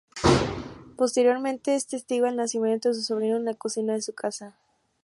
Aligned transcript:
Posteriormente 0.97 1.75
es 1.75 1.85
testigo 1.85 2.25
del 2.25 2.35
nacimiento 2.37 2.89
de 2.89 2.95
su 2.95 3.03
sobrino 3.03 3.37
en 3.37 3.45
la 3.45 3.53
cocina 3.53 3.93
de 3.93 4.01
su 4.01 4.15
casa. 4.15 4.57